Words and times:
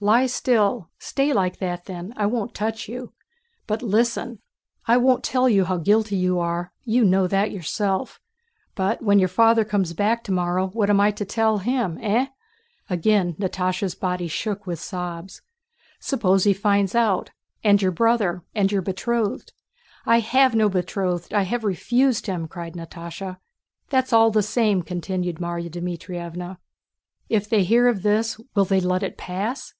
Lie 0.00 0.26
still, 0.26 0.90
stay 1.00 1.32
like 1.32 1.58
that 1.58 1.86
then, 1.86 2.14
I 2.16 2.24
won't 2.26 2.54
touch 2.54 2.88
you. 2.88 3.14
But 3.66 3.82
listen. 3.82 4.38
I 4.86 4.96
won't 4.96 5.24
tell 5.24 5.48
you 5.48 5.64
how 5.64 5.78
guilty 5.78 6.14
you 6.14 6.38
are. 6.38 6.70
You 6.84 7.04
know 7.04 7.26
that 7.26 7.50
yourself. 7.50 8.20
But 8.76 9.02
when 9.02 9.18
your 9.18 9.26
father 9.28 9.64
comes 9.64 9.94
back 9.94 10.22
tomorrow 10.22 10.68
what 10.68 10.88
am 10.88 11.00
I 11.00 11.10
to 11.10 11.24
tell 11.24 11.58
him? 11.58 11.98
Eh?" 12.00 12.28
Again 12.88 13.34
Natásha's 13.40 13.96
body 13.96 14.28
shook 14.28 14.68
with 14.68 14.78
sobs. 14.78 15.42
"Suppose 15.98 16.44
he 16.44 16.52
finds 16.52 16.94
out, 16.94 17.30
and 17.64 17.82
your 17.82 17.90
brother, 17.90 18.44
and 18.54 18.70
your 18.70 18.82
betrothed?" 18.82 19.52
"I 20.06 20.20
have 20.20 20.54
no 20.54 20.68
betrothed: 20.68 21.34
I 21.34 21.42
have 21.42 21.64
refused 21.64 22.28
him!" 22.28 22.46
cried 22.46 22.74
Natásha. 22.74 23.38
"That's 23.90 24.12
all 24.12 24.30
the 24.30 24.44
same," 24.44 24.82
continued 24.84 25.38
Márya 25.38 25.68
Dmítrievna. 25.72 26.58
"If 27.28 27.48
they 27.48 27.64
hear 27.64 27.88
of 27.88 28.04
this, 28.04 28.38
will 28.54 28.64
they 28.64 28.78
let 28.80 29.02
it 29.02 29.16
pass? 29.18 29.74